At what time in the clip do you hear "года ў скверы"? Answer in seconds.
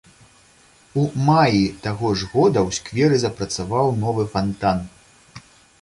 2.33-3.15